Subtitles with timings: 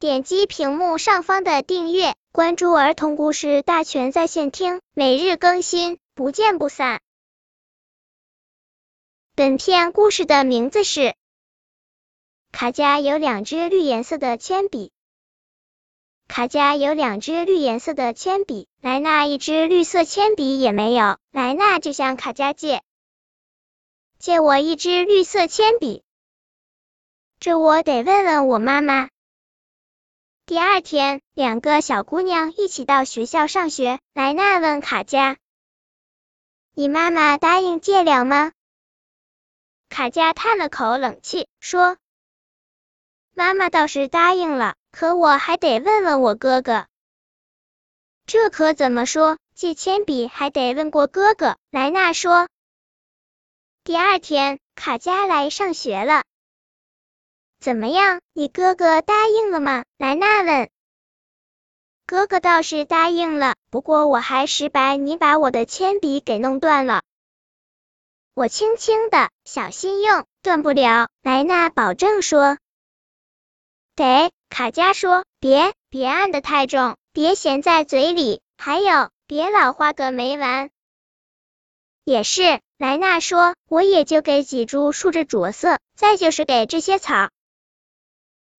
[0.00, 7.00] 点击屏幕上方的订阅，关注儿童故事大全在线听，每日更新，不见不散。
[9.34, 11.00] 本片故事的名字是
[12.52, 14.92] 《卡家有两支绿颜色的铅笔》。
[16.32, 21.18] 卡家有两支绿颜色的铅笔，莱纳一支绿色铅笔也没有。
[21.32, 22.84] 莱纳就向卡家借，
[24.20, 26.04] 借我一支绿色铅笔。
[27.40, 29.08] 这我得问问我妈妈。
[30.48, 34.00] 第二天，两个小姑娘一起到学校上学。
[34.14, 35.36] 莱娜问卡佳
[36.72, 38.52] ：“你妈妈答应借了吗？”
[39.90, 41.98] 卡佳叹了口冷气，说
[43.36, 46.86] ：“妈妈倒是答应了，可我还得问问我哥哥。”
[48.24, 49.36] 这可怎么说？
[49.54, 51.58] 借铅笔还得问过哥哥。
[51.70, 52.48] 莱娜说。
[53.84, 56.24] 第二天，卡佳来上学了。
[57.60, 59.84] 怎么样，你哥哥答应了吗？
[59.96, 60.70] 莱娜问。
[62.06, 67.02] 哥哥倒是答应了，不过我还是把你把我的铅笔给弄断了。
[68.34, 71.08] 我轻轻的，小心用，断不了。
[71.22, 72.56] 莱娜保证说。
[73.96, 80.70] 得，卡佳说，别别按的太重，别咸在嘴里，还有别老画个没完。
[82.04, 87.28] 也是，莱娜说，我也就给几株竖着着色，再就是给这些草。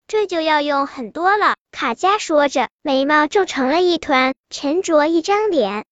[0.10, 5.86] 这就要用很多了，卡佳说着，眉毛皱成了一团，沉着一张脸。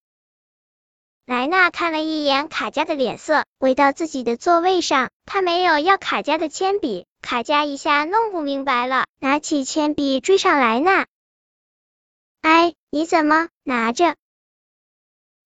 [1.27, 5.11] 莱娜看了一眼卡佳的脸色，回到自己的座位上。
[5.27, 11.05] 他没有要卡佳的铅笔，卡佳一下弄不明白了，拿起铅笔追上莱娜。
[12.41, 14.15] 哎，你怎么拿着？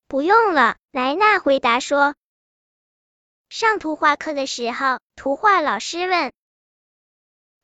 [0.07, 2.15] 不用了，莱娜回答说。
[3.49, 6.31] 上图画课的时候，图画老师问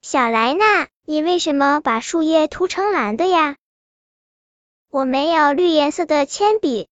[0.02, 0.90] 小莱娜。
[1.10, 3.56] 你为什么把树叶涂成蓝的呀？
[4.90, 6.90] 我没有绿颜色的铅笔，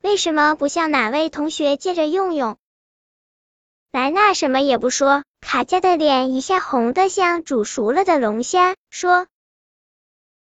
[0.00, 2.56] 为什么不向哪位同学借着用用？
[3.90, 9.26] 莱娜什么也不说，卡佳的脸一下红的像煮熟了的龙虾，说：“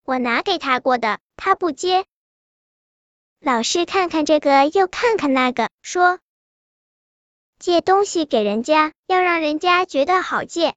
[0.07, 2.07] 我拿给他过的，他不接。”
[3.43, 6.21] 老师看看这个又看看那个，说
[7.59, 10.77] ：“借东西给人家，要让人家觉得好借。”